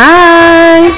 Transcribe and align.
Hai 0.00 0.88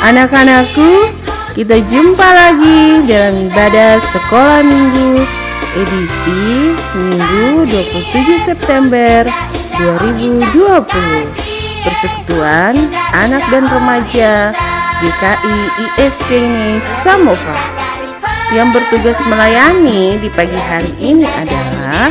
anak-anakku, 0.00 1.12
kita 1.52 1.76
jumpa 1.92 2.24
lagi 2.24 3.04
dalam 3.04 3.52
ibadah 3.52 4.00
sekolah 4.00 4.64
minggu 4.64 5.28
edisi 5.76 6.72
Minggu 6.96 7.68
27 7.68 8.48
September 8.48 9.28
2020 9.76 10.48
Persekutuan 11.84 12.80
Anak 13.12 13.44
dan 13.52 13.68
Remaja 13.68 14.56
GKI 15.04 15.56
ISKN 16.00 16.80
Samova 17.04 17.60
Yang 18.56 18.80
bertugas 18.80 19.20
melayani 19.28 20.16
di 20.16 20.32
pagi 20.32 20.56
hari 20.64 20.96
ini 20.96 21.28
adalah 21.28 22.08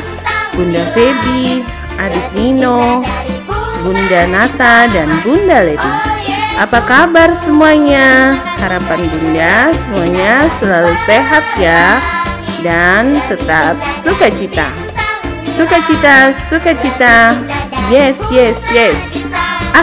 Bunda 0.53 0.85
Feby, 0.93 1.65
Adik 1.97 2.27
Nino, 2.37 3.01
Bunda 3.81 4.21
Nata, 4.29 4.85
dan 4.93 5.09
Bunda 5.25 5.65
Lady. 5.65 6.14
Apa 6.55 6.79
kabar 6.87 7.35
semuanya? 7.43 8.31
Harapan 8.63 9.03
Bunda 9.11 9.75
semuanya 9.75 10.47
selalu 10.55 10.93
sehat 11.03 11.43
ya 11.59 11.99
dan 12.63 13.19
tetap 13.27 13.75
sukacita. 13.99 14.71
Sukacita, 15.51 16.31
sukacita. 16.31 17.35
Yes, 17.91 18.15
yes, 18.31 18.55
yes. 18.71 18.95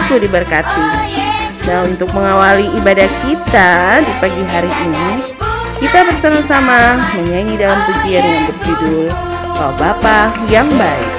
Aku 0.01 0.17
diberkati. 0.17 1.13
Dan 1.61 1.93
untuk 1.93 2.09
mengawali 2.17 2.65
ibadah 2.81 3.07
kita 3.21 4.01
di 4.01 4.13
pagi 4.17 4.41
hari 4.49 4.73
ini, 4.89 5.37
kita 5.77 6.09
bersama-sama 6.09 6.97
menyanyi 7.13 7.53
dalam 7.53 7.77
pujian 7.85 8.25
yang 8.25 8.43
berjudul 8.49 9.13
Kau 9.61 9.71
Bapa 9.77 10.33
yang 10.49 10.65
Baik. 10.73 11.12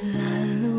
Teman-teman, 0.00 0.70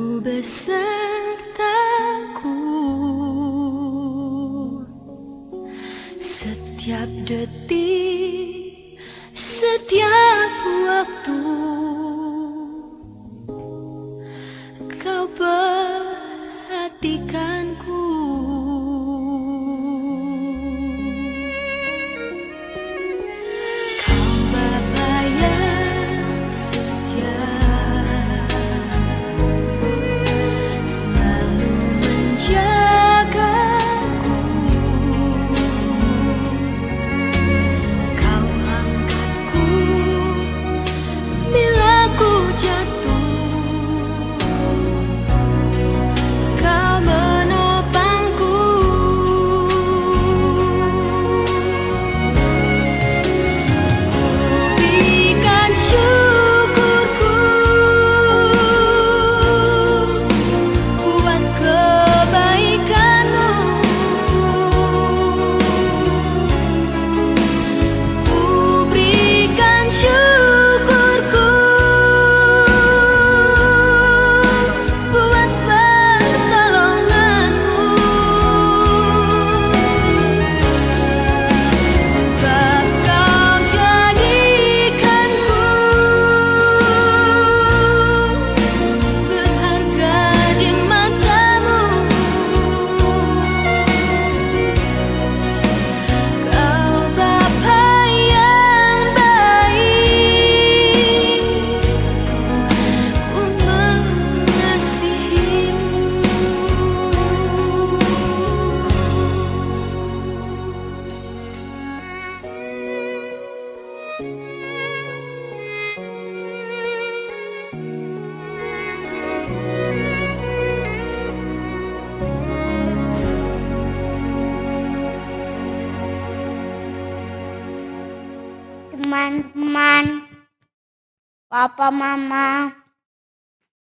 papa, 131.62 131.94
mama, 131.94 132.74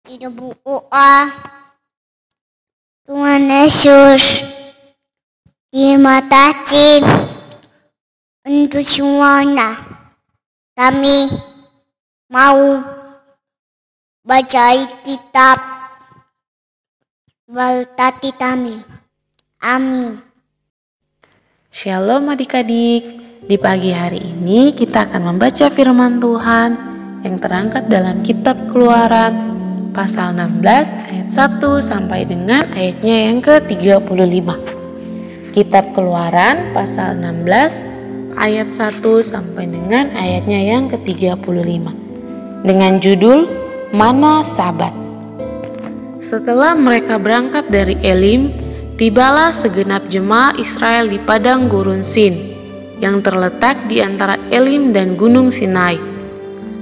ibu, 0.08 0.56
ua, 0.64 1.28
Tuhan 3.04 3.52
Yesus, 3.52 4.48
terima 5.76 6.24
kasih 6.24 7.04
untuk 8.48 8.80
semuanya. 8.88 9.76
Kami 10.72 11.28
mau 12.32 12.80
baca 14.24 14.66
kitab 15.04 15.60
Baltati 17.52 18.32
kami. 18.40 18.80
Amin. 19.60 20.24
Shalom 21.76 22.32
adik-adik. 22.32 23.28
Di 23.46 23.60
pagi 23.60 23.92
hari 23.92 24.32
ini 24.32 24.72
kita 24.72 25.12
akan 25.12 25.36
membaca 25.36 25.68
firman 25.70 26.18
Tuhan 26.24 26.95
yang 27.26 27.42
terangkat 27.42 27.90
dalam 27.90 28.22
kitab 28.22 28.54
Keluaran 28.70 29.58
pasal 29.98 30.38
16 30.38 30.62
ayat 31.10 31.28
1 31.34 31.58
sampai 31.82 32.22
dengan 32.30 32.70
ayatnya 32.78 33.34
yang 33.34 33.42
ke-35. 33.42 34.48
Kitab 35.58 35.86
Keluaran 35.98 36.70
pasal 36.78 37.18
16 37.18 38.38
ayat 38.38 38.70
1 38.70 39.02
sampai 39.26 39.66
dengan 39.66 40.14
ayatnya 40.14 40.62
yang 40.62 40.86
ke-35. 40.86 41.90
Dengan 42.62 43.02
judul 43.02 43.50
Mana 43.90 44.46
Sabat. 44.46 44.94
Setelah 46.22 46.78
mereka 46.78 47.18
berangkat 47.18 47.74
dari 47.74 47.98
Elim, 48.06 48.54
tibalah 49.02 49.50
segenap 49.50 50.06
jemaah 50.14 50.54
Israel 50.62 51.10
di 51.10 51.18
padang 51.26 51.74
gurun 51.74 52.06
Sin 52.06 52.54
yang 53.02 53.26
terletak 53.26 53.90
di 53.90 54.06
antara 54.06 54.38
Elim 54.54 54.94
dan 54.94 55.18
Gunung 55.18 55.50
Sinai. 55.50 56.15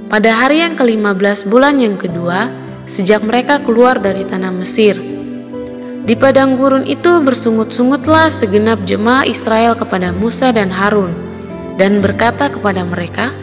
Pada 0.04 0.36
hari 0.36 0.60
yang 0.60 0.76
ke-15 0.76 1.48
bulan 1.48 1.80
yang 1.80 1.96
kedua, 1.96 2.52
sejak 2.84 3.24
mereka 3.24 3.56
keluar 3.64 3.96
dari 3.96 4.20
tanah 4.28 4.52
Mesir. 4.52 5.00
Di 6.04 6.12
padang 6.12 6.60
gurun 6.60 6.84
itu 6.84 7.24
bersungut-sungutlah 7.24 8.28
segenap 8.28 8.84
jemaah 8.84 9.24
Israel 9.24 9.72
kepada 9.72 10.12
Musa 10.12 10.52
dan 10.52 10.68
Harun. 10.68 11.12
dan 11.74 11.98
berkata 11.98 12.54
kepada 12.54 12.86
mereka, 12.86 13.34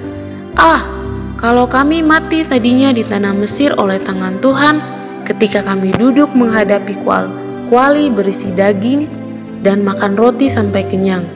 "Ah, 0.56 0.88
kalau 1.36 1.68
kami 1.68 2.00
mati 2.00 2.48
tadinya 2.48 2.96
di 2.96 3.04
tanah 3.04 3.36
Mesir 3.36 3.76
oleh 3.76 4.00
tangan 4.00 4.40
Tuhan, 4.40 4.80
ketika 5.28 5.60
kami 5.68 5.92
duduk 5.92 6.32
menghadapi 6.32 6.96
kual 7.04 7.28
kuali 7.68 8.08
berisi 8.08 8.56
daging 8.56 9.04
dan 9.68 9.84
makan 9.84 10.16
roti 10.16 10.48
sampai 10.48 10.88
kenyang, 10.88 11.28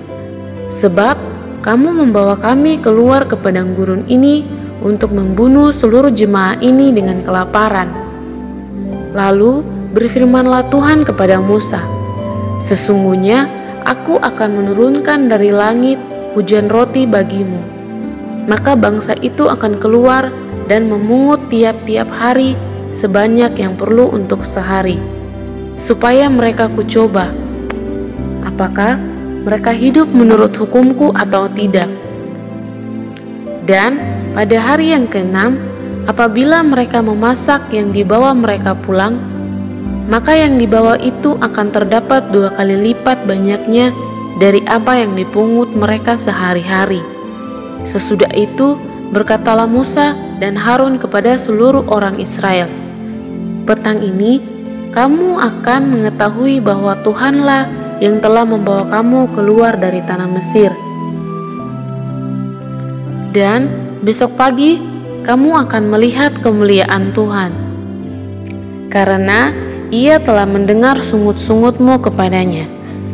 sebab 0.71 1.19
kamu 1.67 1.99
membawa 2.05 2.39
kami 2.39 2.79
keluar 2.79 3.27
ke 3.27 3.35
padang 3.35 3.75
gurun 3.75 4.07
ini 4.07 4.47
untuk 4.85 5.09
membunuh 5.09 5.73
seluruh 5.73 6.13
jemaah 6.13 6.61
ini 6.61 6.93
dengan 6.93 7.25
kelaparan." 7.25 7.89
Lalu 9.17 9.65
berfirmanlah 9.97 10.69
Tuhan 10.69 11.01
kepada 11.01 11.41
Musa, 11.41 11.81
"Sesungguhnya 12.61 13.49
aku 13.81 14.21
akan 14.21 14.49
menurunkan 14.61 15.25
dari 15.25 15.49
langit 15.49 15.97
hujan 16.35 16.67
roti 16.67 17.07
bagimu. 17.07 17.61
Maka 18.45 18.75
bangsa 18.77 19.15
itu 19.23 19.47
akan 19.47 19.79
keluar 19.79 20.29
dan 20.67 20.91
memungut 20.91 21.47
tiap-tiap 21.49 22.11
hari 22.11 22.53
sebanyak 22.91 23.55
yang 23.57 23.73
perlu 23.79 24.11
untuk 24.11 24.43
sehari, 24.43 24.99
supaya 25.79 26.29
mereka 26.29 26.69
kucoba. 26.69 27.31
Apakah 28.45 28.99
mereka 29.47 29.73
hidup 29.73 30.11
menurut 30.11 30.53
hukumku 30.53 31.15
atau 31.15 31.49
tidak? 31.49 31.89
Dan 33.65 33.97
pada 34.35 34.59
hari 34.59 34.91
yang 34.91 35.07
keenam, 35.07 35.55
apabila 36.11 36.59
mereka 36.59 36.99
memasak 36.99 37.71
yang 37.71 37.95
dibawa 37.95 38.35
mereka 38.35 38.75
pulang, 38.75 39.15
maka 40.11 40.35
yang 40.35 40.59
dibawa 40.59 40.99
itu 40.99 41.39
akan 41.39 41.71
terdapat 41.71 42.29
dua 42.35 42.51
kali 42.51 42.91
lipat 42.91 43.23
banyaknya 43.23 43.95
dari 44.37 44.59
apa 44.67 44.99
yang 44.99 45.15
dipungut 45.15 45.71
mereka 45.71 46.19
sehari-hari. 46.19 46.99
Sesudah 47.87 48.29
itu, 48.35 48.75
berkatalah 49.15 49.71
Musa 49.71 50.11
dan 50.43 50.59
Harun 50.59 50.99
kepada 50.99 51.39
seluruh 51.39 51.87
orang 51.87 52.19
Israel, 52.19 52.67
"Petang 53.63 54.03
ini 54.03 54.43
kamu 54.91 55.39
akan 55.39 55.95
mengetahui 55.95 56.59
bahwa 56.59 56.99
Tuhanlah 57.07 57.85
yang 58.03 58.19
telah 58.19 58.43
membawa 58.43 58.83
kamu 58.91 59.31
keluar 59.31 59.79
dari 59.79 60.03
tanah 60.03 60.27
Mesir. 60.27 60.71
Dan 63.31 63.84
besok 64.03 64.35
pagi 64.35 64.81
kamu 65.23 65.67
akan 65.67 65.83
melihat 65.89 66.35
kemuliaan 66.43 67.15
Tuhan, 67.15 67.51
karena 68.91 69.53
Ia 69.93 70.17
telah 70.17 70.49
mendengar 70.49 70.99
sungut-sungutmu 70.99 72.01
kepadanya, 72.01 72.65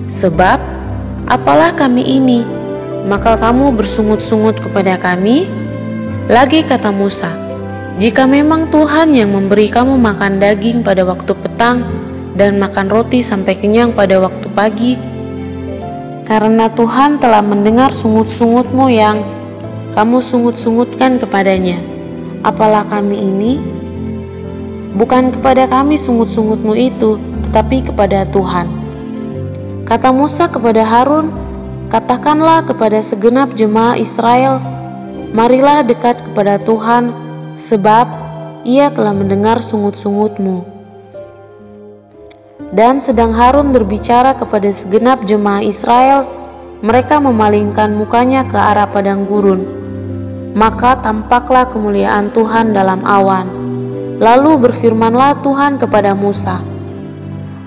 sebab 0.07 0.57
apalah 1.27 1.75
kami 1.75 2.01
ini? 2.01 2.47
Maka 3.05 3.35
kamu 3.35 3.75
bersungut-sungut 3.75 4.61
kepada 4.61 4.95
kami? 4.95 5.49
Lagi 6.31 6.63
kata 6.63 6.93
Musa, 6.95 7.33
jika 7.99 8.23
memang 8.29 8.71
Tuhan 8.71 9.11
yang 9.11 9.35
memberi 9.35 9.67
kamu 9.67 9.99
makan 9.99 10.39
daging 10.39 10.79
pada 10.85 11.03
waktu 11.03 11.35
petang 11.35 11.83
dan 12.39 12.55
makan 12.55 12.87
roti 12.87 13.19
sampai 13.19 13.59
kenyang 13.59 13.91
pada 13.91 14.21
waktu 14.23 14.47
pagi, 14.55 14.95
karena 16.23 16.71
Tuhan 16.71 17.19
telah 17.19 17.43
mendengar 17.43 17.91
sungut-sungutmu 17.91 18.87
yang 18.87 19.19
kamu 19.91 20.23
sungut-sungutkan 20.23 21.19
kepadanya. 21.19 21.79
Apalah 22.47 22.87
kami 22.87 23.19
ini? 23.19 23.53
Bukan 24.95 25.35
kepada 25.35 25.67
kami 25.67 25.99
sungut-sungutmu 25.99 26.75
itu, 26.75 27.19
tetapi 27.47 27.87
kepada 27.91 28.23
Tuhan. 28.31 28.67
Kata 29.87 30.15
Musa 30.15 30.47
kepada 30.47 30.87
Harun, 30.87 31.31
"Katakanlah 31.91 32.63
kepada 32.63 33.03
segenap 33.03 33.51
jemaah 33.59 33.99
Israel, 33.99 34.63
marilah 35.35 35.83
dekat 35.83 36.15
kepada 36.31 36.55
Tuhan, 36.63 37.11
sebab 37.59 38.07
Ia 38.63 38.87
telah 38.95 39.11
mendengar 39.11 39.59
sungut-sungutmu." 39.59 40.63
Dan 42.71 43.03
sedang 43.03 43.35
Harun 43.35 43.75
berbicara 43.75 44.31
kepada 44.39 44.71
segenap 44.71 45.27
jemaah 45.27 45.59
Israel, 45.59 46.23
mereka 46.79 47.19
memalingkan 47.19 47.91
mukanya 47.93 48.47
ke 48.47 48.55
arah 48.55 48.87
padang 48.87 49.27
gurun. 49.27 49.80
Maka 50.51 50.99
tampaklah 50.99 51.71
kemuliaan 51.71 52.35
Tuhan 52.35 52.75
dalam 52.75 53.01
awan. 53.07 53.47
Lalu 54.19 54.67
berfirmanlah 54.67 55.39
Tuhan 55.41 55.79
kepada 55.79 56.11
Musa, 56.13 56.61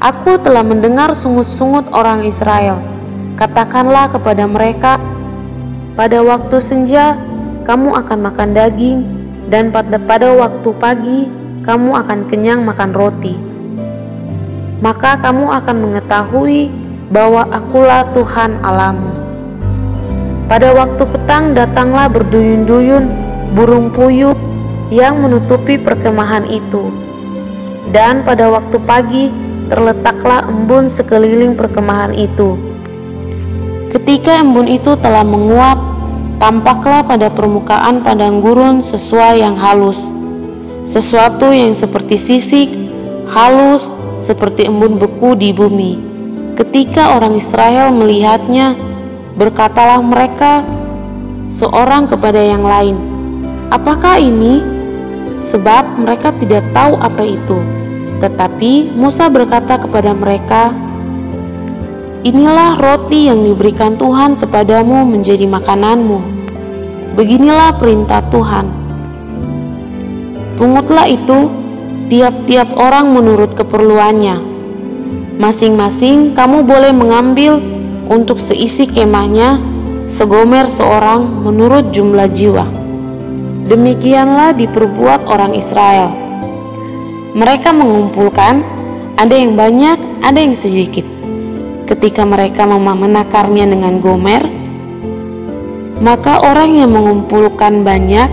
Aku 0.05 0.37
telah 0.37 0.61
mendengar 0.61 1.17
sungut-sungut 1.17 1.89
orang 1.97 2.29
Israel. 2.29 2.77
Katakanlah 3.41 4.13
kepada 4.13 4.45
mereka, 4.45 5.01
pada 5.97 6.21
waktu 6.21 6.61
senja 6.61 7.17
kamu 7.65 8.05
akan 8.05 8.19
makan 8.21 8.53
daging, 8.53 9.01
dan 9.49 9.73
pada, 9.73 9.97
waktu 10.37 10.71
pagi 10.77 11.21
kamu 11.65 11.91
akan 12.05 12.29
kenyang 12.29 12.69
makan 12.69 12.93
roti. 12.93 13.33
Maka 14.85 15.17
kamu 15.17 15.49
akan 15.65 15.77
mengetahui 15.89 16.69
bahwa 17.09 17.49
akulah 17.49 18.05
Tuhan 18.13 18.61
Alamu. 18.61 19.24
Pada 20.45 20.77
waktu 20.77 21.03
petang 21.09 21.57
datanglah 21.57 22.13
berduyun-duyun 22.13 23.05
burung 23.57 23.89
puyuh 23.89 24.37
yang 24.93 25.25
menutupi 25.25 25.81
perkemahan 25.81 26.45
itu. 26.45 26.93
Dan 27.89 28.25
pada 28.29 28.53
waktu 28.53 28.77
pagi 28.85 29.25
terletaklah 29.73 30.45
embun 30.45 30.93
sekeliling 30.93 31.57
perkemahan 31.57 32.13
itu. 32.13 32.61
Ketika 33.89 34.37
embun 34.43 34.69
itu 34.69 34.93
telah 35.01 35.25
menguap, 35.25 35.79
tampaklah 36.43 37.07
pada 37.07 37.33
permukaan 37.33 38.05
padang 38.05 38.43
gurun 38.43 38.85
sesuai 38.85 39.41
yang 39.41 39.57
halus, 39.57 40.11
sesuatu 40.85 41.55
yang 41.55 41.73
seperti 41.73 42.21
sisik, 42.21 42.69
halus, 43.31 43.95
seperti 44.21 44.69
embun 44.69 45.01
beku 45.01 45.39
di 45.39 45.55
bumi. 45.55 45.97
Ketika 46.59 47.17
orang 47.17 47.39
Israel 47.39 47.95
melihatnya, 47.95 48.94
berkatalah 49.35 49.99
mereka 50.01 50.63
seorang 51.51 52.07
kepada 52.07 52.39
yang 52.39 52.63
lain, 52.63 52.97
"Apakah 53.71 54.19
ini?" 54.19 54.63
Sebab 55.45 56.01
mereka 56.01 56.33
tidak 56.41 56.65
tahu 56.73 56.97
apa 56.97 57.21
itu. 57.21 57.61
Tetapi 58.25 58.97
Musa 58.97 59.29
berkata 59.29 59.77
kepada 59.77 60.17
mereka, 60.17 60.73
Inilah 62.25 62.81
roti 62.81 63.29
yang 63.29 63.45
diberikan 63.45 64.01
Tuhan 64.01 64.41
kepadamu 64.41 65.05
menjadi 65.05 65.45
makananmu. 65.45 66.25
Beginilah 67.21 67.77
perintah 67.77 68.25
Tuhan. 68.33 68.65
Pungutlah 70.57 71.05
itu 71.05 71.53
tiap-tiap 72.09 72.81
orang 72.81 73.13
menurut 73.13 73.53
keperluannya. 73.53 74.41
Masing-masing 75.37 76.33
kamu 76.33 76.65
boleh 76.65 76.97
mengambil 76.97 77.61
untuk 78.09 78.41
seisi 78.41 78.85
kemahnya 78.89 79.61
segomer 80.09 80.69
seorang 80.69 81.25
menurut 81.45 81.91
jumlah 81.91 82.29
jiwa. 82.31 82.67
Demikianlah 83.65 84.53
diperbuat 84.55 85.25
orang 85.25 85.57
Israel. 85.57 86.13
Mereka 87.35 87.73
mengumpulkan, 87.75 88.63
ada 89.17 89.35
yang 89.35 89.57
banyak, 89.57 89.97
ada 90.21 90.39
yang 90.39 90.55
sedikit. 90.55 91.03
Ketika 91.89 92.23
mereka 92.25 92.65
menakarnya 92.69 93.67
dengan 93.67 93.99
gomer, 93.99 94.45
maka 96.01 96.41
orang 96.45 96.77
yang 96.77 96.93
mengumpulkan 96.93 97.83
banyak 97.83 98.29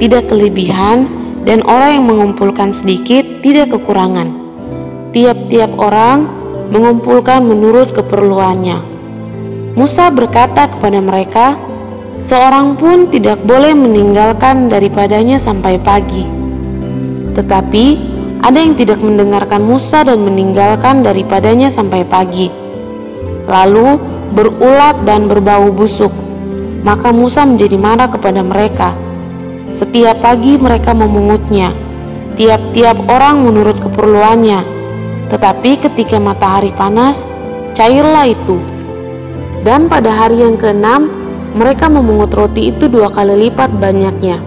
tidak 0.00 0.32
kelebihan, 0.32 1.08
dan 1.44 1.60
orang 1.64 2.00
yang 2.00 2.06
mengumpulkan 2.08 2.72
sedikit 2.72 3.24
tidak 3.44 3.72
kekurangan. 3.76 4.32
Tiap-tiap 5.12 5.76
orang 5.76 6.39
mengumpulkan 6.70 7.42
menurut 7.44 7.92
keperluannya. 7.92 8.78
Musa 9.74 10.10
berkata 10.10 10.70
kepada 10.70 10.98
mereka, 11.02 11.58
"Seorang 12.22 12.78
pun 12.78 13.10
tidak 13.10 13.42
boleh 13.42 13.74
meninggalkan 13.74 14.70
daripadanya 14.70 15.38
sampai 15.38 15.78
pagi, 15.82 16.26
tetapi 17.34 18.10
ada 18.40 18.56
yang 18.56 18.72
tidak 18.72 19.04
mendengarkan 19.04 19.60
Musa 19.60 20.00
dan 20.00 20.24
meninggalkan 20.24 21.04
daripadanya 21.04 21.68
sampai 21.68 22.08
pagi. 22.08 22.48
Lalu 23.44 24.00
berulat 24.32 25.04
dan 25.04 25.28
berbau 25.28 25.68
busuk. 25.68 26.12
Maka 26.80 27.12
Musa 27.12 27.44
menjadi 27.44 27.76
marah 27.76 28.08
kepada 28.08 28.40
mereka. 28.40 28.96
Setiap 29.68 30.24
pagi 30.24 30.56
mereka 30.56 30.96
memungutnya, 30.96 31.76
tiap-tiap 32.40 33.04
orang 33.12 33.44
menurut 33.44 33.76
keperluannya. 33.76 34.79
Tetapi 35.30 35.78
ketika 35.78 36.18
matahari 36.18 36.74
panas, 36.74 37.30
cairlah 37.72 38.26
itu. 38.26 38.58
Dan 39.62 39.86
pada 39.86 40.10
hari 40.10 40.42
yang 40.42 40.58
keenam, 40.58 41.08
mereka 41.54 41.86
memungut 41.90 42.34
roti 42.34 42.70
itu 42.70 42.86
dua 42.86 43.10
kali 43.10 43.48
lipat 43.48 43.70
banyaknya. 43.78 44.42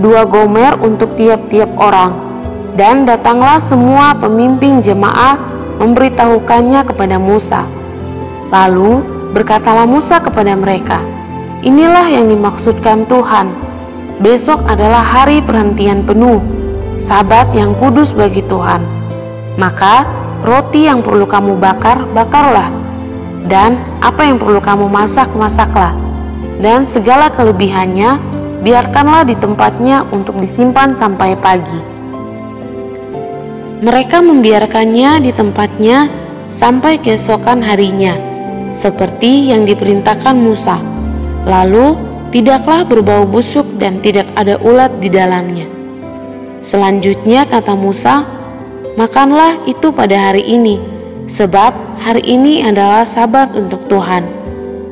Dua 0.00 0.26
gomer 0.26 0.76
untuk 0.80 1.14
tiap-tiap 1.14 1.70
orang 1.78 2.12
dan 2.74 3.06
datanglah 3.06 3.62
semua 3.62 4.12
pemimpin 4.18 4.82
jemaah 4.82 5.38
memberitahukannya 5.78 6.80
kepada 6.84 7.16
Musa. 7.16 7.62
Lalu 8.50 9.00
berkatalah 9.32 9.86
Musa 9.86 10.18
kepada 10.18 10.54
mereka, 10.58 11.00
Inilah 11.64 12.12
yang 12.12 12.28
dimaksudkan 12.28 13.08
Tuhan. 13.08 13.48
Besok 14.20 14.60
adalah 14.68 15.00
hari 15.00 15.40
perhentian 15.40 16.04
penuh, 16.04 16.44
sabat 17.00 17.48
yang 17.56 17.72
kudus 17.80 18.12
bagi 18.12 18.44
Tuhan. 18.44 19.03
Maka 19.54 20.02
roti 20.42 20.90
yang 20.90 21.00
perlu 21.00 21.24
kamu 21.24 21.54
bakar, 21.58 22.04
bakarlah. 22.10 22.70
Dan 23.44 23.76
apa 24.00 24.24
yang 24.26 24.40
perlu 24.40 24.58
kamu 24.58 24.88
masak, 24.88 25.30
masaklah. 25.36 25.94
Dan 26.58 26.88
segala 26.88 27.30
kelebihannya, 27.30 28.18
biarkanlah 28.64 29.28
di 29.28 29.36
tempatnya 29.36 30.08
untuk 30.08 30.40
disimpan 30.40 30.96
sampai 30.96 31.36
pagi. 31.36 31.80
Mereka 33.84 34.24
membiarkannya 34.24 35.20
di 35.20 35.30
tempatnya 35.34 36.08
sampai 36.48 36.96
keesokan 36.96 37.60
harinya, 37.60 38.16
seperti 38.72 39.52
yang 39.52 39.68
diperintahkan 39.68 40.32
Musa. 40.32 40.80
Lalu 41.44 41.92
tidaklah 42.32 42.88
berbau 42.88 43.28
busuk 43.28 43.68
dan 43.76 44.00
tidak 44.00 44.32
ada 44.32 44.56
ulat 44.64 44.88
di 45.04 45.12
dalamnya. 45.12 45.68
Selanjutnya 46.64 47.44
kata 47.44 47.76
Musa, 47.76 48.24
"Makanlah 48.94 49.66
itu 49.66 49.90
pada 49.90 50.30
hari 50.30 50.46
ini, 50.46 50.78
sebab 51.26 52.00
hari 52.02 52.22
ini 52.24 52.62
adalah 52.62 53.02
Sabat 53.02 53.54
untuk 53.58 53.90
Tuhan. 53.90 54.26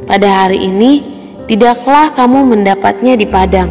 Pada 0.05 0.47
hari 0.47 0.59
ini 0.63 1.03
tidaklah 1.47 2.11
kamu 2.11 2.43
mendapatnya 2.53 3.15
di 3.15 3.27
padang." 3.27 3.71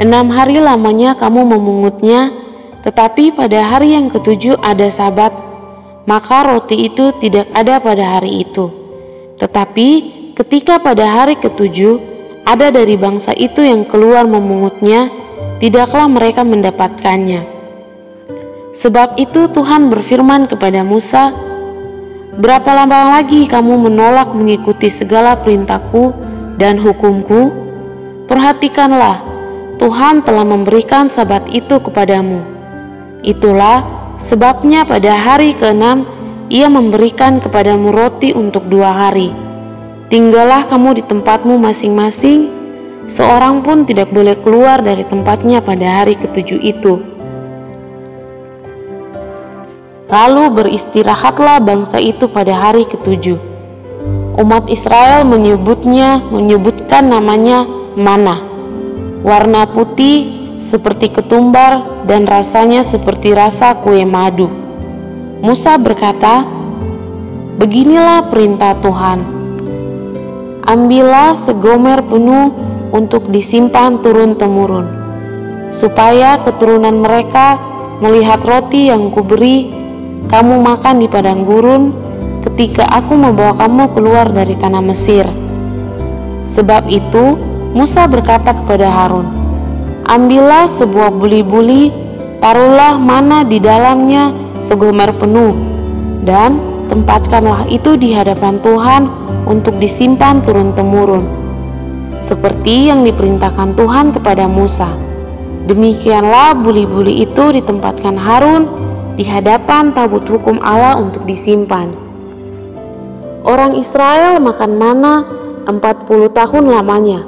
Enam 0.00 0.32
hari 0.32 0.56
lamanya 0.56 1.12
kamu 1.12 1.44
memungutnya, 1.44 2.32
tetapi 2.80 3.36
pada 3.36 3.60
hari 3.68 3.92
yang 3.92 4.08
ketujuh 4.08 4.56
ada 4.64 4.88
sabat, 4.88 5.28
maka 6.08 6.40
roti 6.48 6.88
itu 6.88 7.12
tidak 7.20 7.52
ada 7.52 7.76
pada 7.76 8.16
hari 8.16 8.40
itu. 8.48 8.72
Tetapi 9.36 9.88
ketika 10.32 10.80
pada 10.80 11.04
hari 11.04 11.36
ketujuh 11.36 12.00
ada 12.48 12.72
dari 12.72 12.96
bangsa 12.96 13.36
itu 13.36 13.60
yang 13.60 13.84
keluar 13.84 14.24
memungutnya, 14.24 15.12
tidaklah 15.60 16.08
mereka 16.08 16.42
mendapatkannya. 16.42 17.46
Sebab 18.74 19.20
itu 19.20 19.46
Tuhan 19.52 19.92
berfirman 19.92 20.48
kepada 20.48 20.82
Musa, 20.82 21.30
Berapa 22.30 22.72
lama 22.72 23.18
lagi 23.18 23.44
kamu 23.44 23.90
menolak 23.90 24.32
mengikuti 24.32 24.88
segala 24.88 25.36
perintahku 25.36 26.14
dan 26.56 26.80
hukumku? 26.80 27.52
Perhatikanlah, 28.30 29.20
Tuhan 29.76 30.22
telah 30.24 30.46
memberikan 30.46 31.10
sabat 31.10 31.44
itu 31.50 31.82
kepadamu 31.82 32.60
Itulah 33.20 33.84
sebabnya 34.16 34.88
pada 34.88 35.12
hari 35.12 35.52
keenam 35.52 36.08
ia 36.48 36.72
memberikan 36.72 37.36
kepadamu 37.36 37.92
roti 37.92 38.32
untuk 38.32 38.64
dua 38.66 38.96
hari. 38.96 39.28
Tinggallah 40.08 40.66
kamu 40.66 40.98
di 40.98 41.02
tempatmu 41.04 41.60
masing-masing, 41.60 42.48
seorang 43.10 43.66
pun 43.66 43.82
tidak 43.82 44.14
boleh 44.14 44.38
keluar 44.38 44.78
dari 44.80 45.02
tempatnya 45.02 45.58
pada 45.58 46.00
hari 46.00 46.14
ketujuh 46.14 46.62
itu. 46.62 47.02
Lalu 50.10 50.44
beristirahatlah 50.50 51.62
bangsa 51.62 51.98
itu 52.02 52.26
pada 52.30 52.54
hari 52.54 52.86
ketujuh. 52.86 53.38
Umat 54.38 54.66
Israel 54.70 55.26
menyebutnya, 55.26 56.22
menyebutkan 56.30 57.10
namanya 57.10 57.66
mana. 57.94 58.42
Warna 59.22 59.70
putih 59.70 60.40
seperti 60.58 61.14
ketumbar 61.14 62.06
dan 62.10 62.26
rasanya 62.26 62.82
seperti 62.82 63.36
rasa 63.36 63.78
kue 63.78 64.02
madu. 64.02 64.50
Musa 65.44 65.78
berkata, 65.78 66.42
"Beginilah 67.60 68.26
perintah 68.32 68.74
Tuhan: 68.82 69.18
Ambillah 70.66 71.38
segomer 71.38 72.02
penuh 72.02 72.69
untuk 72.90 73.30
disimpan 73.30 74.02
turun-temurun, 74.02 74.86
supaya 75.70 76.38
keturunan 76.42 76.98
mereka 76.98 77.58
melihat 78.02 78.42
roti 78.42 78.90
yang 78.90 79.14
kuberi 79.14 79.70
kamu 80.26 80.60
makan 80.60 81.00
di 81.00 81.06
padang 81.06 81.46
gurun 81.46 81.94
ketika 82.42 82.86
aku 82.90 83.14
membawa 83.14 83.54
kamu 83.56 83.94
keluar 83.94 84.26
dari 84.30 84.54
tanah 84.58 84.82
Mesir." 84.82 85.26
Sebab 86.50 86.90
itu, 86.90 87.38
Musa 87.70 88.10
berkata 88.10 88.50
kepada 88.50 88.90
Harun, 88.90 89.30
Ambillah 90.10 90.66
sebuah 90.66 91.14
buli-buli, 91.14 91.94
taruhlah 92.42 92.98
mana 92.98 93.46
di 93.46 93.62
dalamnya 93.62 94.34
segomer 94.58 95.14
penuh, 95.14 95.54
dan 96.26 96.58
tempatkanlah 96.90 97.70
itu 97.70 97.94
di 97.94 98.10
hadapan 98.10 98.58
Tuhan 98.58 99.06
untuk 99.46 99.78
disimpan 99.78 100.42
turun-temurun, 100.42 101.39
seperti 102.24 102.92
yang 102.92 103.04
diperintahkan 103.04 103.76
Tuhan 103.76 104.12
kepada 104.16 104.44
Musa. 104.46 104.90
Demikianlah 105.68 106.56
buli-buli 106.56 107.24
itu 107.24 107.44
ditempatkan 107.52 108.16
Harun 108.16 108.62
di 109.14 109.24
hadapan 109.28 109.92
tabut 109.92 110.24
hukum 110.24 110.58
Allah 110.64 110.96
untuk 110.96 111.28
disimpan. 111.28 111.92
Orang 113.44 113.76
Israel 113.76 114.40
makan 114.40 114.72
mana 114.76 115.14
40 115.68 116.32
tahun 116.32 116.64
lamanya, 116.68 117.20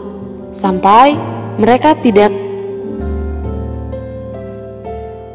sampai 0.53 1.17
mereka 1.57 1.97
tidak 2.01 2.33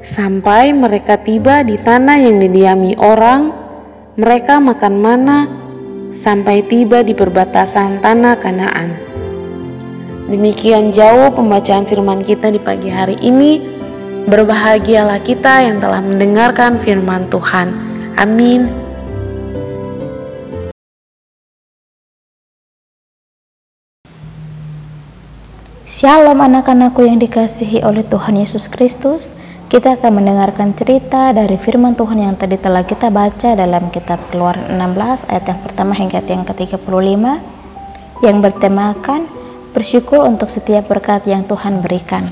Sampai 0.07 0.71
mereka 0.71 1.19
tiba 1.19 1.67
di 1.67 1.75
tanah 1.75 2.17
yang 2.17 2.39
didiami 2.39 2.95
orang, 2.95 3.51
mereka 4.15 4.57
makan 4.57 4.95
mana 4.97 5.37
sampai 6.15 6.63
tiba 6.63 7.03
di 7.03 7.11
perbatasan 7.11 7.99
tanah 7.99 8.39
Kanaan. 8.39 9.06
Demikian 10.27 10.91
jauh 10.91 11.31
pembacaan 11.31 11.87
firman 11.87 12.19
kita 12.19 12.51
di 12.51 12.59
pagi 12.59 12.91
hari 12.91 13.15
ini. 13.23 13.63
Berbahagialah 14.27 15.23
kita 15.23 15.63
yang 15.63 15.79
telah 15.79 16.03
mendengarkan 16.03 16.75
firman 16.83 17.31
Tuhan. 17.31 17.71
Amin. 18.19 18.67
Shalom 25.87 26.43
anak-anakku 26.43 27.07
yang 27.07 27.23
dikasihi 27.23 27.87
oleh 27.87 28.03
Tuhan 28.03 28.35
Yesus 28.35 28.67
Kristus. 28.67 29.31
Kita 29.71 29.95
akan 29.95 30.19
mendengarkan 30.19 30.75
cerita 30.75 31.31
dari 31.31 31.55
firman 31.55 31.95
Tuhan 31.95 32.19
yang 32.19 32.35
tadi 32.35 32.59
telah 32.59 32.83
kita 32.83 33.07
baca 33.07 33.55
dalam 33.55 33.87
kitab 33.95 34.19
Keluaran 34.27 34.75
16 34.75 35.31
ayat 35.31 35.43
yang 35.47 35.59
pertama 35.63 35.95
hingga 35.95 36.19
yang 36.19 36.43
ke-35 36.43 37.23
yang 38.27 38.37
bertemakan 38.43 39.36
bersyukur 39.71 40.23
untuk 40.23 40.51
setiap 40.51 40.87
berkat 40.91 41.25
yang 41.25 41.47
Tuhan 41.47 41.79
berikan. 41.81 42.27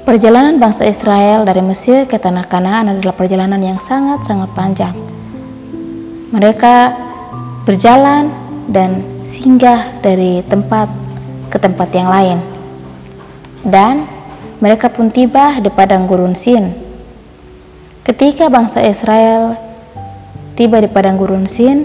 Perjalanan 0.00 0.58
bangsa 0.58 0.88
Israel 0.88 1.44
dari 1.44 1.62
Mesir 1.62 2.08
ke 2.08 2.18
tanah 2.18 2.48
Kanaan 2.48 2.90
adalah 2.90 3.14
perjalanan 3.14 3.62
yang 3.62 3.78
sangat-sangat 3.78 4.50
panjang. 4.56 4.96
Mereka 6.34 6.74
berjalan 7.68 8.32
dan 8.66 9.04
singgah 9.22 10.00
dari 10.02 10.42
tempat 10.48 10.90
ke 11.52 11.60
tempat 11.60 11.92
yang 11.92 12.08
lain. 12.08 12.38
Dan 13.60 14.08
mereka 14.64 14.88
pun 14.88 15.12
tiba 15.12 15.60
di 15.60 15.68
padang 15.68 16.08
gurun 16.08 16.32
Sin. 16.32 16.72
Ketika 18.00 18.48
bangsa 18.48 18.80
Israel 18.80 19.54
tiba 20.56 20.80
di 20.80 20.88
padang 20.88 21.20
gurun 21.20 21.44
Sin, 21.44 21.84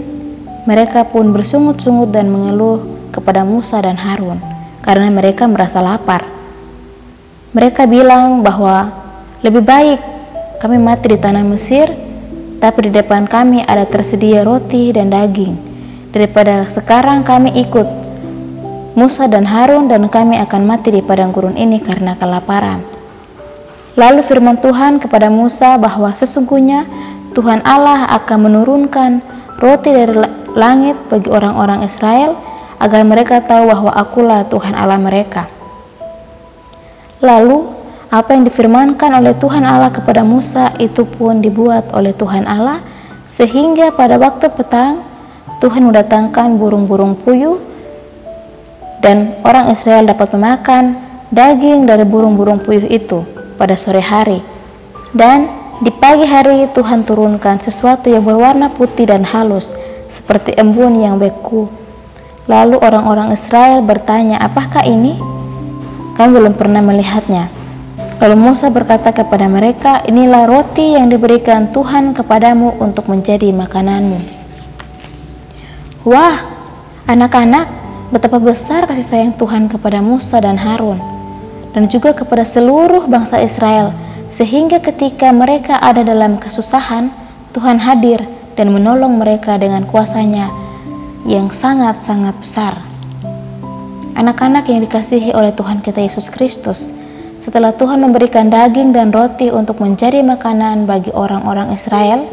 mereka 0.64 1.04
pun 1.04 1.36
bersungut-sungut 1.36 2.10
dan 2.10 2.32
mengeluh 2.32 2.95
kepada 3.16 3.40
Musa 3.48 3.80
dan 3.80 3.96
Harun 3.96 4.36
karena 4.84 5.08
mereka 5.08 5.48
merasa 5.48 5.80
lapar. 5.80 6.28
Mereka 7.56 7.88
bilang 7.88 8.44
bahwa 8.44 8.92
lebih 9.40 9.64
baik 9.64 10.00
kami 10.60 10.76
mati 10.76 11.12
di 11.12 11.18
tanah 11.20 11.44
Mesir, 11.44 11.88
tapi 12.60 12.88
di 12.88 12.90
depan 12.92 13.24
kami 13.24 13.64
ada 13.64 13.88
tersedia 13.88 14.44
roti 14.44 14.92
dan 14.92 15.08
daging, 15.08 15.56
daripada 16.12 16.68
sekarang 16.68 17.24
kami 17.24 17.56
ikut 17.64 17.88
Musa 18.96 19.28
dan 19.28 19.44
Harun 19.44 19.92
dan 19.92 20.08
kami 20.08 20.40
akan 20.40 20.62
mati 20.64 20.88
di 20.88 21.04
padang 21.04 21.28
gurun 21.28 21.56
ini 21.56 21.80
karena 21.84 22.16
kelaparan. 22.16 22.80
Lalu 23.96 24.24
firman 24.24 24.56
Tuhan 24.60 25.00
kepada 25.00 25.28
Musa 25.28 25.76
bahwa 25.76 26.12
sesungguhnya 26.16 26.88
Tuhan 27.36 27.60
Allah 27.64 28.08
akan 28.16 28.48
menurunkan 28.48 29.20
roti 29.60 29.92
dari 29.92 30.16
langit 30.56 30.96
bagi 31.12 31.28
orang-orang 31.28 31.84
Israel 31.84 32.36
agar 32.76 33.02
mereka 33.04 33.40
tahu 33.40 33.68
bahwa 33.68 33.92
akulah 33.92 34.44
Tuhan 34.48 34.72
Allah 34.76 35.00
mereka. 35.00 35.48
Lalu 37.24 37.72
apa 38.12 38.36
yang 38.36 38.46
difirmankan 38.46 39.18
oleh 39.18 39.34
Tuhan 39.36 39.66
Allah 39.66 39.90
kepada 39.90 40.22
Musa 40.22 40.72
itu 40.78 41.02
pun 41.04 41.42
dibuat 41.42 41.90
oleh 41.96 42.14
Tuhan 42.14 42.46
Allah 42.46 42.84
sehingga 43.26 43.90
pada 43.90 44.20
waktu 44.20 44.46
petang 44.52 45.02
Tuhan 45.58 45.88
mendatangkan 45.88 46.60
burung-burung 46.60 47.16
puyuh 47.18 47.58
dan 49.02 49.40
orang 49.42 49.72
Israel 49.72 50.06
dapat 50.06 50.30
memakan 50.36 51.00
daging 51.32 51.88
dari 51.88 52.04
burung-burung 52.06 52.62
puyuh 52.62 52.86
itu 52.86 53.24
pada 53.56 53.74
sore 53.74 54.04
hari. 54.04 54.44
Dan 55.16 55.66
Di 55.76 55.92
pagi 55.92 56.24
hari 56.24 56.64
Tuhan 56.72 57.04
turunkan 57.04 57.60
sesuatu 57.60 58.08
yang 58.08 58.24
berwarna 58.24 58.72
putih 58.72 59.12
dan 59.12 59.28
halus, 59.28 59.76
seperti 60.08 60.56
embun 60.56 60.96
yang 60.96 61.20
beku. 61.20 61.68
Lalu 62.46 62.78
orang-orang 62.78 63.34
Israel 63.34 63.82
bertanya, 63.82 64.38
apakah 64.38 64.86
ini? 64.86 65.18
Kami 66.14 66.30
belum 66.30 66.54
pernah 66.54 66.78
melihatnya. 66.78 67.50
Lalu 68.22 68.36
Musa 68.38 68.70
berkata 68.70 69.10
kepada 69.10 69.50
mereka, 69.50 70.00
inilah 70.06 70.46
roti 70.46 70.94
yang 70.94 71.10
diberikan 71.10 71.74
Tuhan 71.74 72.14
kepadamu 72.14 72.78
untuk 72.78 73.10
menjadi 73.10 73.50
makananmu. 73.50 74.16
Wah, 76.06 76.38
anak-anak, 77.10 77.66
betapa 78.14 78.38
besar 78.38 78.86
kasih 78.86 79.04
sayang 79.04 79.34
Tuhan 79.34 79.66
kepada 79.66 79.98
Musa 79.98 80.38
dan 80.38 80.54
Harun, 80.54 81.02
dan 81.74 81.90
juga 81.90 82.14
kepada 82.14 82.46
seluruh 82.46 83.10
bangsa 83.10 83.42
Israel, 83.42 83.90
sehingga 84.30 84.78
ketika 84.78 85.34
mereka 85.34 85.82
ada 85.82 86.06
dalam 86.06 86.38
kesusahan, 86.38 87.10
Tuhan 87.50 87.82
hadir 87.82 88.22
dan 88.54 88.70
menolong 88.70 89.18
mereka 89.18 89.58
dengan 89.58 89.82
kuasanya 89.82 90.65
yang 91.26 91.50
sangat-sangat 91.50 92.38
besar. 92.38 92.78
Anak-anak 94.14 94.70
yang 94.70 94.80
dikasihi 94.86 95.34
oleh 95.34 95.50
Tuhan 95.52 95.82
kita 95.82 95.98
Yesus 96.00 96.30
Kristus, 96.30 96.94
setelah 97.42 97.74
Tuhan 97.74 97.98
memberikan 98.00 98.46
daging 98.46 98.94
dan 98.94 99.10
roti 99.10 99.50
untuk 99.50 99.82
menjadi 99.82 100.22
makanan 100.22 100.86
bagi 100.86 101.10
orang-orang 101.10 101.74
Israel, 101.74 102.24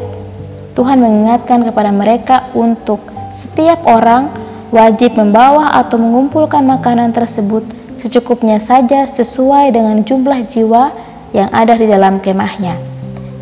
Tuhan 0.78 1.02
mengingatkan 1.02 1.66
kepada 1.66 1.90
mereka 1.90 2.50
untuk 2.54 3.02
setiap 3.34 3.82
orang 3.84 4.30
wajib 4.70 5.14
membawa 5.18 5.74
atau 5.78 5.98
mengumpulkan 5.98 6.62
makanan 6.66 7.14
tersebut 7.14 7.62
secukupnya 7.98 8.58
saja 8.58 9.06
sesuai 9.06 9.74
dengan 9.74 10.02
jumlah 10.02 10.46
jiwa 10.50 10.90
yang 11.34 11.50
ada 11.50 11.74
di 11.74 11.86
dalam 11.90 12.22
kemahnya. 12.22 12.78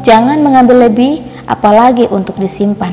Jangan 0.04 0.40
mengambil 0.40 0.88
lebih, 0.88 1.24
apalagi 1.48 2.08
untuk 2.10 2.36
disimpan. 2.36 2.92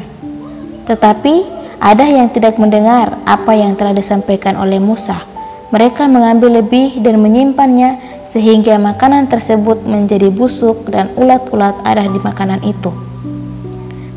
Tetapi 0.86 1.59
ada 1.80 2.04
yang 2.04 2.28
tidak 2.32 2.60
mendengar 2.60 3.16
apa 3.24 3.56
yang 3.56 3.74
telah 3.80 3.96
disampaikan 3.96 4.60
oleh 4.60 4.84
Musa. 4.84 5.24
Mereka 5.72 6.12
mengambil 6.12 6.60
lebih 6.60 7.00
dan 7.00 7.24
menyimpannya 7.24 7.96
sehingga 8.36 8.78
makanan 8.78 9.32
tersebut 9.32 9.88
menjadi 9.88 10.30
busuk 10.30 10.86
dan 10.92 11.10
ulat-ulat 11.16 11.80
ada 11.88 12.06
di 12.06 12.20
makanan 12.20 12.62
itu. 12.68 12.92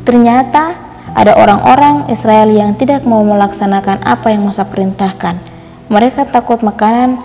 Ternyata 0.03 0.75
ada 1.13 1.37
orang-orang 1.39 2.09
Israel 2.11 2.51
yang 2.51 2.75
tidak 2.75 3.07
mau 3.07 3.23
melaksanakan 3.23 4.03
apa 4.03 4.33
yang 4.33 4.43
Musa 4.43 4.67
perintahkan. 4.67 5.39
Mereka 5.87 6.29
takut 6.33 6.59
makanan 6.65 7.21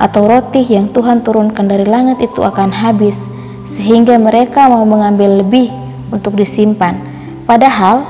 atau 0.00 0.26
roti 0.26 0.64
yang 0.66 0.90
Tuhan 0.90 1.22
turunkan 1.22 1.68
dari 1.68 1.84
langit 1.84 2.18
itu 2.24 2.40
akan 2.40 2.72
habis, 2.72 3.20
sehingga 3.68 4.16
mereka 4.16 4.66
mau 4.66 4.82
mengambil 4.88 5.44
lebih 5.44 5.68
untuk 6.08 6.34
disimpan. 6.34 6.96
Padahal 7.44 8.02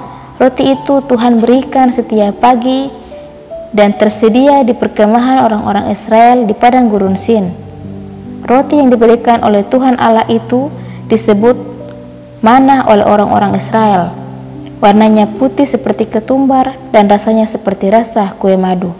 Roti 0.43 0.75
itu 0.75 0.99
Tuhan 1.07 1.39
berikan 1.39 1.95
setiap 1.95 2.43
pagi 2.43 2.91
dan 3.71 3.95
tersedia 3.95 4.67
di 4.67 4.75
perkemahan 4.75 5.47
orang-orang 5.47 5.95
Israel 5.95 6.43
di 6.43 6.51
padang 6.51 6.91
gurun 6.91 7.15
Sin. 7.15 7.55
Roti 8.43 8.83
yang 8.83 8.91
diberikan 8.91 9.39
oleh 9.47 9.63
Tuhan 9.63 10.03
Allah 10.03 10.27
itu 10.27 10.67
disebut 11.07 11.55
mana 12.43 12.83
oleh 12.91 13.07
orang-orang 13.07 13.55
Israel. 13.55 14.11
Warnanya 14.83 15.31
putih 15.39 15.63
seperti 15.63 16.11
ketumbar 16.11 16.75
dan 16.91 17.07
rasanya 17.07 17.47
seperti 17.47 17.95
rasa 17.95 18.35
kue 18.35 18.59
madu. 18.59 18.91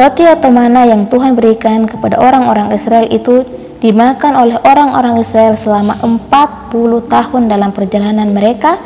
Roti 0.00 0.24
atau 0.24 0.48
mana 0.48 0.88
yang 0.88 1.12
Tuhan 1.12 1.36
berikan 1.36 1.84
kepada 1.84 2.16
orang-orang 2.16 2.72
Israel 2.72 3.04
itu 3.12 3.44
dimakan 3.84 4.32
oleh 4.32 4.56
orang-orang 4.64 5.20
Israel 5.20 5.60
selama 5.60 6.00
40 6.00 6.72
tahun 7.04 7.52
dalam 7.52 7.68
perjalanan 7.76 8.32
mereka 8.32 8.80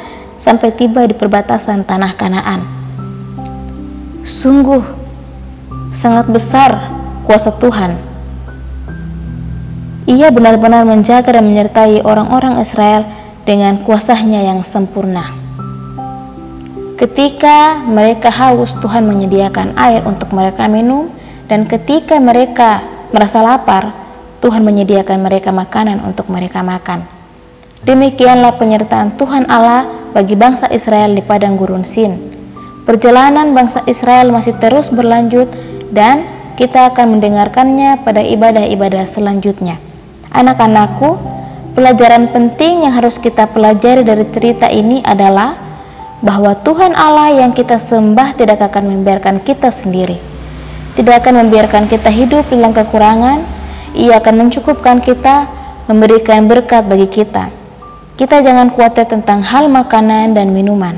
sampai 0.47 0.71
tiba 0.79 1.03
di 1.03 1.15
perbatasan 1.19 1.83
tanah 1.83 2.15
Kanaan. 2.15 2.63
Sungguh 4.23 4.79
sangat 5.91 6.31
besar 6.31 6.95
kuasa 7.27 7.51
Tuhan. 7.59 7.99
Ia 10.07 10.31
benar-benar 10.31 10.87
menjaga 10.87 11.35
dan 11.35 11.51
menyertai 11.51 12.07
orang-orang 12.07 12.63
Israel 12.63 13.03
dengan 13.43 13.83
kuasanya 13.83 14.47
yang 14.47 14.63
sempurna. 14.63 15.35
Ketika 16.95 17.83
mereka 17.83 18.31
haus, 18.31 18.71
Tuhan 18.79 19.03
menyediakan 19.03 19.75
air 19.75 20.07
untuk 20.07 20.31
mereka 20.31 20.71
minum, 20.71 21.11
dan 21.51 21.67
ketika 21.67 22.23
mereka 22.23 22.87
merasa 23.11 23.43
lapar, 23.43 23.91
Tuhan 24.39 24.63
menyediakan 24.63 25.27
mereka 25.27 25.51
makanan 25.51 26.07
untuk 26.07 26.31
mereka 26.31 26.63
makan. 26.63 27.03
Demikianlah 27.83 28.55
penyertaan 28.57 29.19
Tuhan 29.19 29.51
Allah 29.51 30.06
bagi 30.17 30.33
bangsa 30.33 30.73
Israel 30.73 31.13
di 31.13 31.21
padang 31.21 31.61
gurun 31.61 31.85
Sin. 31.85 32.17
Perjalanan 32.89 33.53
bangsa 33.53 33.85
Israel 33.85 34.33
masih 34.33 34.57
terus 34.57 34.89
berlanjut 34.89 35.53
dan 35.93 36.25
kita 36.57 36.89
akan 36.89 37.21
mendengarkannya 37.21 38.01
pada 38.01 38.25
ibadah-ibadah 38.25 39.05
selanjutnya. 39.05 39.77
Anak-anakku, 40.33 41.21
pelajaran 41.77 42.33
penting 42.33 42.89
yang 42.89 42.97
harus 42.97 43.21
kita 43.21 43.45
pelajari 43.53 44.09
dari 44.09 44.25
cerita 44.33 44.73
ini 44.73 45.05
adalah 45.05 45.53
bahwa 46.25 46.57
Tuhan 46.65 46.97
Allah 46.97 47.45
yang 47.45 47.53
kita 47.53 47.77
sembah 47.77 48.41
tidak 48.41 48.65
akan 48.73 48.97
membiarkan 48.97 49.45
kita 49.45 49.69
sendiri. 49.69 50.17
Tidak 50.97 51.13
akan 51.13 51.45
membiarkan 51.45 51.93
kita 51.93 52.09
hidup 52.09 52.49
dalam 52.49 52.73
kekurangan. 52.73 53.45
Ia 53.93 54.17
akan 54.17 54.49
mencukupkan 54.49 55.05
kita, 55.05 55.45
memberikan 55.93 56.49
berkat 56.49 56.89
bagi 56.89 57.05
kita. 57.05 57.56
Kita 58.17 58.41
jangan 58.41 58.73
khawatir 58.73 59.13
tentang 59.13 59.45
hal 59.45 59.69
makanan 59.69 60.33
dan 60.33 60.49
minuman, 60.49 60.97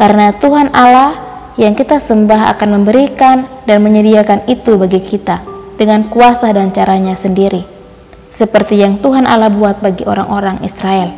karena 0.00 0.32
Tuhan 0.32 0.72
Allah 0.72 1.20
yang 1.60 1.76
kita 1.76 2.00
sembah 2.00 2.56
akan 2.56 2.80
memberikan 2.80 3.44
dan 3.68 3.84
menyediakan 3.84 4.48
itu 4.48 4.80
bagi 4.80 5.04
kita 5.04 5.44
dengan 5.76 6.08
kuasa 6.08 6.48
dan 6.56 6.72
caranya 6.72 7.20
sendiri, 7.20 7.68
seperti 8.32 8.80
yang 8.80 8.96
Tuhan 9.04 9.28
Allah 9.28 9.52
buat 9.52 9.84
bagi 9.84 10.08
orang-orang 10.08 10.64
Israel. 10.64 11.12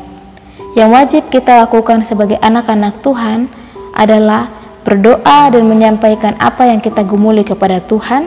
Yang 0.75 0.91
wajib 0.91 1.23
kita 1.31 1.63
lakukan 1.63 2.03
sebagai 2.03 2.43
anak-anak 2.43 2.99
Tuhan 2.99 3.47
adalah 3.95 4.51
berdoa 4.83 5.47
dan 5.55 5.63
menyampaikan 5.71 6.35
apa 6.43 6.67
yang 6.67 6.83
kita 6.83 7.07
gumuli 7.07 7.47
kepada 7.47 7.79
Tuhan, 7.79 8.27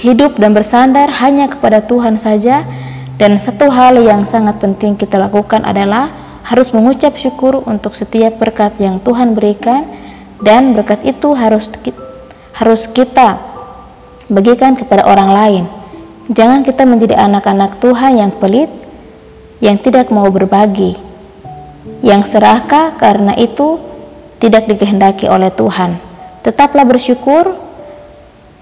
hidup 0.00 0.40
dan 0.40 0.56
bersandar 0.56 1.12
hanya 1.20 1.52
kepada 1.52 1.84
Tuhan 1.84 2.16
saja 2.16 2.64
dan 3.20 3.36
satu 3.36 3.68
hal 3.68 4.00
yang 4.00 4.24
sangat 4.24 4.56
penting 4.64 4.96
kita 4.96 5.20
lakukan 5.20 5.60
adalah 5.68 6.08
harus 6.40 6.72
mengucap 6.72 7.20
syukur 7.20 7.60
untuk 7.68 7.92
setiap 7.92 8.40
berkat 8.40 8.80
yang 8.80 8.96
Tuhan 8.96 9.36
berikan 9.36 9.84
dan 10.40 10.72
berkat 10.72 11.04
itu 11.04 11.36
harus 11.36 11.68
harus 12.56 12.88
kita 12.88 13.36
bagikan 14.32 14.72
kepada 14.72 15.04
orang 15.04 15.30
lain. 15.36 15.64
Jangan 16.32 16.64
kita 16.64 16.88
menjadi 16.88 17.20
anak-anak 17.20 17.76
Tuhan 17.76 18.24
yang 18.24 18.32
pelit, 18.40 18.72
yang 19.60 19.76
tidak 19.76 20.08
mau 20.08 20.32
berbagi, 20.32 20.96
yang 22.00 22.24
serakah 22.24 22.96
karena 22.96 23.36
itu 23.36 23.76
tidak 24.40 24.64
dikehendaki 24.64 25.28
oleh 25.28 25.52
Tuhan. 25.52 26.00
Tetaplah 26.40 26.88
bersyukur 26.88 27.52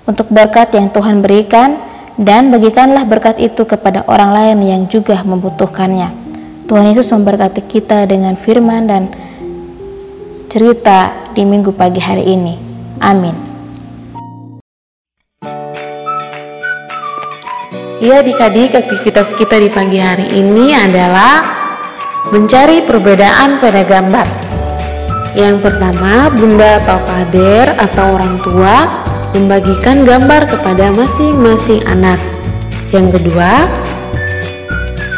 untuk 0.03 0.27
berkat 0.35 0.75
yang 0.75 0.91
Tuhan 0.91 1.23
berikan 1.23 1.88
dan 2.19 2.51
bagikanlah 2.51 3.07
berkat 3.07 3.39
itu 3.39 3.63
kepada 3.63 4.03
orang 4.11 4.35
lain 4.35 4.59
yang 4.67 4.83
juga 4.91 5.23
membutuhkannya. 5.23 6.11
Tuhan 6.67 6.91
Yesus 6.91 7.15
memberkati 7.15 7.63
kita 7.65 8.05
dengan 8.11 8.35
firman 8.35 8.91
dan 8.91 9.09
cerita 10.51 11.31
di 11.33 11.47
minggu 11.47 11.71
pagi 11.73 12.03
hari 12.03 12.27
ini. 12.27 12.55
Amin. 12.99 13.49
Ya 17.99 18.23
adik-adik, 18.23 18.79
aktivitas 18.79 19.35
kita 19.35 19.59
di 19.59 19.71
pagi 19.71 19.99
hari 19.99 20.31
ini 20.39 20.71
adalah 20.75 21.43
mencari 22.35 22.83
perbedaan 22.83 23.59
pada 23.63 23.83
gambar. 23.87 24.27
Yang 25.39 25.57
pertama, 25.63 26.31
bunda 26.35 26.83
atau 26.83 26.99
fader 27.07 27.67
atau 27.79 28.07
orang 28.15 28.35
tua 28.43 28.75
membagikan 29.37 30.09
gambar 30.09 30.49
kepada 30.49 30.89
masing-masing 30.95 31.85
anak. 31.85 32.17
Yang 32.89 33.21
kedua, 33.21 33.69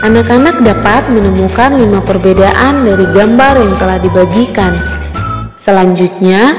anak-anak 0.03 0.59
dapat 0.65 1.07
menemukan 1.13 1.79
lima 1.79 2.03
perbedaan 2.03 2.83
dari 2.83 3.07
gambar 3.15 3.55
yang 3.63 3.75
telah 3.79 3.99
dibagikan. 4.03 4.75
Selanjutnya, 5.61 6.57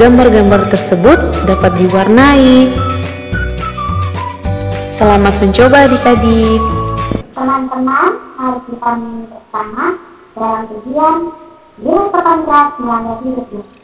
gambar-gambar 0.00 0.72
tersebut 0.72 1.18
dapat 1.44 1.72
diwarnai. 1.76 2.72
Selamat 4.88 5.36
mencoba 5.44 5.84
adik-adik. 5.84 6.62
Teman-teman, 7.36 8.10
mari 8.40 8.60
kita 8.64 8.92
bersama 9.28 9.84
dalam 10.32 10.62
tujuan 10.72 11.18
Pertanian 11.84 12.66
Melanggar 12.80 13.20
Hidupnya. 13.20 13.75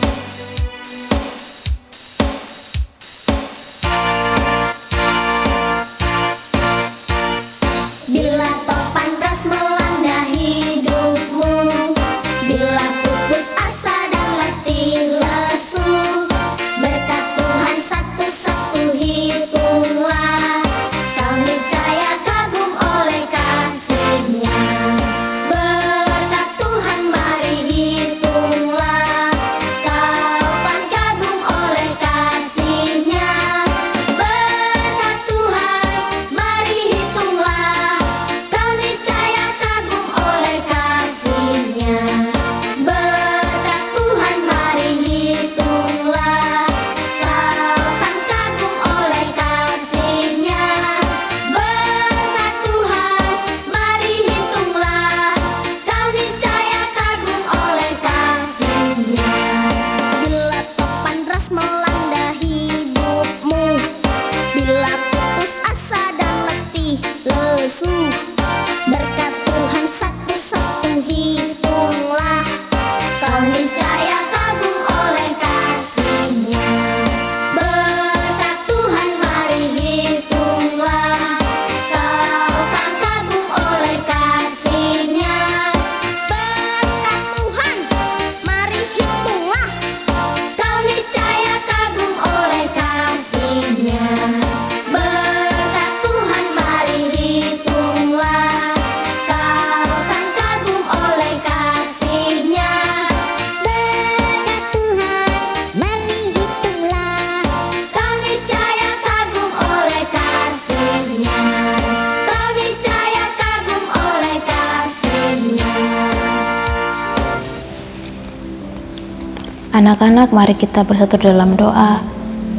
Anak-anak, 119.83 120.31
mari 120.31 120.55
kita 120.55 120.87
bersatu 120.87 121.19
dalam 121.19 121.59
doa, 121.59 121.99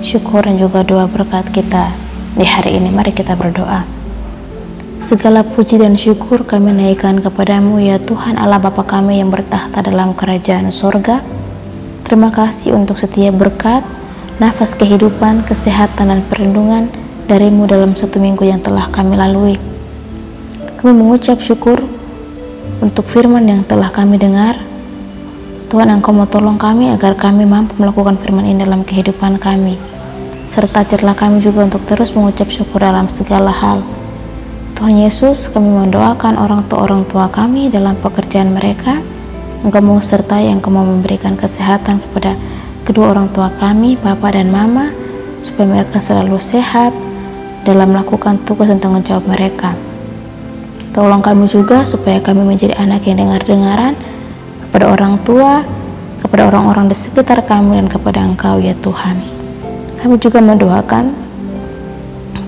syukur 0.04 0.44
dan 0.44 0.60
juga 0.60 0.84
doa 0.84 1.08
berkat 1.08 1.48
kita 1.56 1.88
di 2.36 2.44
hari 2.44 2.76
ini. 2.76 2.92
Mari 2.92 3.16
kita 3.16 3.40
berdoa. 3.40 3.88
Segala 5.00 5.40
puji 5.48 5.80
dan 5.80 5.96
syukur 5.96 6.44
kami 6.44 6.76
naikkan 6.76 7.24
kepadamu 7.24 7.80
ya 7.80 7.96
Tuhan 8.04 8.36
Allah 8.36 8.60
Bapa 8.60 8.84
kami 8.84 9.24
yang 9.24 9.32
bertahta 9.32 9.80
dalam 9.80 10.12
kerajaan 10.12 10.68
surga. 10.68 11.24
Terima 12.04 12.28
kasih 12.28 12.76
untuk 12.76 13.00
setiap 13.00 13.40
berkat, 13.40 13.88
nafas 14.44 14.76
kehidupan, 14.76 15.48
kesehatan 15.48 16.12
dan 16.12 16.20
perlindungan 16.28 16.92
darimu 17.32 17.64
dalam 17.72 17.96
satu 17.96 18.20
minggu 18.20 18.44
yang 18.44 18.60
telah 18.60 18.92
kami 18.92 19.16
lalui. 19.16 19.56
Kami 20.76 20.92
mengucap 20.92 21.40
syukur 21.40 21.88
untuk 22.84 23.08
firman 23.08 23.48
yang 23.48 23.64
telah 23.64 23.88
kami 23.96 24.20
dengar, 24.20 24.60
Tuhan 25.74 25.90
Engkau 25.90 26.14
mau 26.14 26.30
tolong 26.30 26.54
kami 26.54 26.94
agar 26.94 27.18
kami 27.18 27.50
mampu 27.50 27.74
melakukan 27.82 28.14
firman 28.22 28.46
ini 28.46 28.62
dalam 28.62 28.86
kehidupan 28.86 29.42
kami. 29.42 29.74
Serta 30.46 30.86
ajarlah 30.86 31.18
kami 31.18 31.42
juga 31.42 31.66
untuk 31.66 31.82
terus 31.90 32.14
mengucap 32.14 32.46
syukur 32.54 32.78
dalam 32.78 33.10
segala 33.10 33.50
hal. 33.50 33.82
Tuhan 34.78 35.02
Yesus, 35.02 35.50
kami 35.50 35.66
mendoakan 35.66 36.38
orang 36.38 36.62
tua-orang 36.70 37.02
tua 37.10 37.26
kami 37.26 37.74
dalam 37.74 37.98
pekerjaan 38.06 38.54
mereka. 38.54 39.02
Engkau 39.66 39.82
mau 39.82 39.98
sertai, 39.98 40.54
Engkau 40.54 40.70
mau 40.70 40.86
memberikan 40.86 41.34
kesehatan 41.34 42.06
kepada 42.06 42.38
kedua 42.86 43.10
orang 43.10 43.34
tua 43.34 43.50
kami, 43.58 43.98
Papa 43.98 44.30
dan 44.30 44.54
Mama, 44.54 44.94
supaya 45.42 45.82
mereka 45.82 45.98
selalu 45.98 46.38
sehat 46.38 46.94
dalam 47.66 47.98
melakukan 47.98 48.38
tugas 48.46 48.70
dan 48.70 48.78
tanggung 48.78 49.02
jawab 49.02 49.26
mereka. 49.26 49.74
Tolong 50.94 51.26
kami 51.26 51.50
juga 51.50 51.82
supaya 51.90 52.22
kami 52.22 52.46
menjadi 52.46 52.78
anak 52.78 53.10
yang 53.10 53.26
dengar-dengaran, 53.26 53.98
kepada 54.74 54.90
orang 54.90 55.22
tua, 55.22 55.62
kepada 56.18 56.50
orang-orang 56.50 56.90
di 56.90 56.98
sekitar 56.98 57.46
kami 57.46 57.78
dan 57.78 57.86
kepada 57.94 58.26
Engkau 58.26 58.58
ya 58.58 58.74
Tuhan. 58.82 59.22
Kami 60.02 60.18
juga 60.18 60.42
mendoakan 60.42 61.14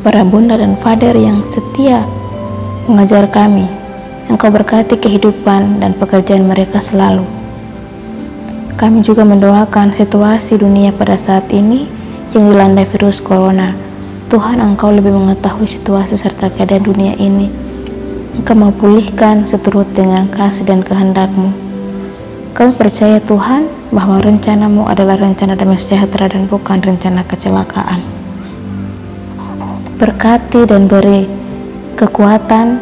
para 0.02 0.26
bunda 0.26 0.58
dan 0.58 0.74
father 0.82 1.14
yang 1.14 1.46
setia 1.54 2.02
mengajar 2.90 3.30
kami. 3.30 3.70
Engkau 4.26 4.50
berkati 4.50 4.98
kehidupan 4.98 5.86
dan 5.86 5.94
pekerjaan 5.94 6.50
mereka 6.50 6.82
selalu. 6.82 7.22
Kami 8.74 9.06
juga 9.06 9.22
mendoakan 9.22 9.94
situasi 9.94 10.58
dunia 10.58 10.90
pada 10.98 11.22
saat 11.22 11.46
ini 11.54 11.86
yang 12.34 12.50
dilanda 12.50 12.90
virus 12.90 13.22
corona. 13.22 13.78
Tuhan 14.34 14.66
Engkau 14.66 14.90
lebih 14.90 15.14
mengetahui 15.14 15.70
situasi 15.70 16.18
serta 16.18 16.50
keadaan 16.50 16.90
dunia 16.90 17.14
ini. 17.22 17.54
Engkau 18.42 18.58
mau 18.58 18.74
pulihkan 18.74 19.46
seturut 19.46 19.86
dengan 19.94 20.26
kasih 20.34 20.66
dan 20.66 20.82
kehendakmu. 20.82 21.65
Kami 22.56 22.72
percaya 22.72 23.20
Tuhan 23.20 23.68
bahwa 23.92 24.24
rencanamu 24.24 24.88
adalah 24.88 25.20
rencana 25.20 25.60
damai 25.60 25.76
sejahtera 25.76 26.32
dan 26.32 26.48
bukan 26.48 26.80
rencana 26.80 27.28
kecelakaan. 27.28 28.00
Berkati 30.00 30.64
dan 30.64 30.88
beri 30.88 31.28
kekuatan 32.00 32.80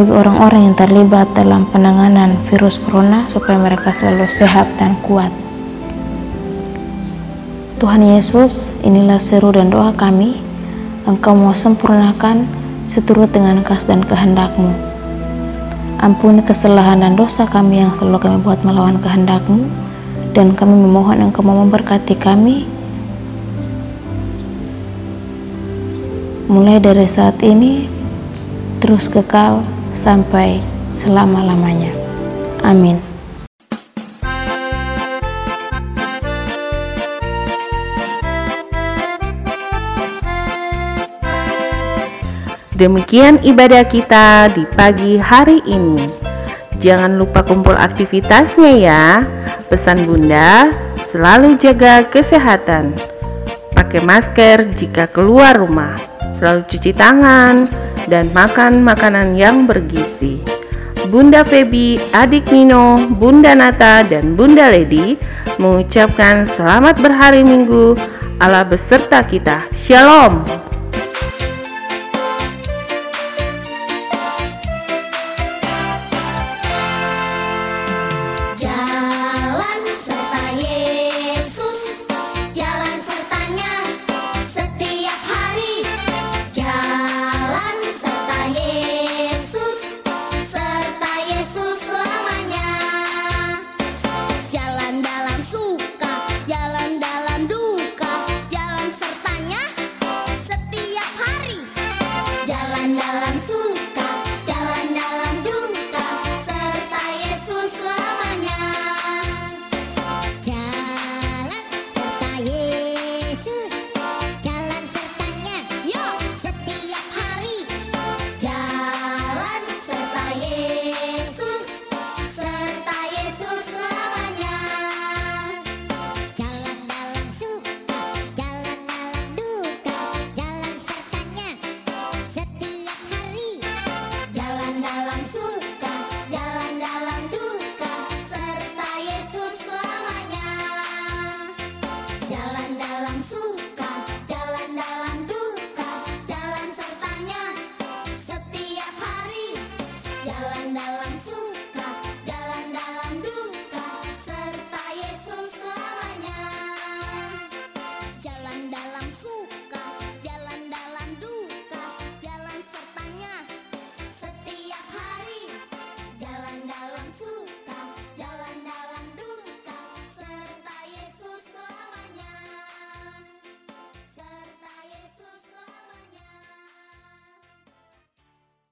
bagi 0.00 0.12
orang-orang 0.16 0.72
yang 0.72 0.76
terlibat 0.80 1.28
dalam 1.36 1.68
penanganan 1.68 2.40
virus 2.48 2.80
corona 2.80 3.28
supaya 3.28 3.60
mereka 3.60 3.92
selalu 3.92 4.32
sehat 4.32 4.64
dan 4.80 4.96
kuat. 5.04 5.28
Tuhan 7.76 8.00
Yesus, 8.00 8.72
inilah 8.80 9.20
seru 9.20 9.52
dan 9.52 9.68
doa 9.68 9.92
kami. 9.92 10.40
Engkau 11.04 11.36
mau 11.36 11.52
sempurnakan 11.52 12.48
seturut 12.88 13.28
dengan 13.28 13.60
kas 13.60 13.84
dan 13.84 14.00
kehendakmu. 14.00 14.85
Ampuni 15.96 16.44
kesalahan 16.44 17.00
dan 17.00 17.16
dosa 17.16 17.48
kami 17.48 17.80
yang 17.80 17.92
selalu 17.96 18.20
kami 18.20 18.36
buat 18.44 18.60
melawan 18.60 19.00
kehendakmu 19.00 19.64
dan 20.36 20.52
kami 20.52 20.76
memohon 20.76 21.24
engkau 21.24 21.40
mau 21.40 21.64
memberkati 21.64 22.12
kami 22.20 22.68
mulai 26.52 26.76
dari 26.78 27.08
saat 27.08 27.40
ini 27.40 27.88
terus 28.78 29.08
kekal 29.08 29.64
sampai 29.96 30.60
selama-lamanya. 30.92 31.90
Amin. 32.60 33.05
Demikian 42.76 43.40
ibadah 43.40 43.88
kita 43.88 44.52
di 44.52 44.68
pagi 44.76 45.16
hari 45.16 45.64
ini. 45.64 45.96
Jangan 46.76 47.16
lupa 47.16 47.40
kumpul 47.40 47.72
aktivitasnya 47.72 48.72
ya. 48.76 49.04
Pesan 49.72 50.04
Bunda, 50.04 50.68
selalu 51.08 51.56
jaga 51.56 52.04
kesehatan. 52.04 52.92
Pakai 53.72 54.04
masker 54.04 54.68
jika 54.76 55.08
keluar 55.08 55.56
rumah. 55.56 55.96
Selalu 56.36 56.68
cuci 56.68 56.92
tangan 56.92 57.64
dan 58.12 58.28
makan 58.36 58.84
makanan 58.84 59.40
yang 59.40 59.64
bergizi. 59.64 60.44
Bunda 61.08 61.48
Feby, 61.48 61.96
adik 62.12 62.52
Nino, 62.52 63.00
Bunda 63.16 63.56
Nata, 63.56 64.04
dan 64.04 64.36
Bunda 64.36 64.68
Lady 64.68 65.16
mengucapkan 65.56 66.44
selamat 66.44 67.00
berhari 67.00 67.40
Minggu. 67.40 67.96
Allah 68.36 68.68
beserta 68.68 69.24
kita. 69.24 69.64
Shalom. 69.88 70.65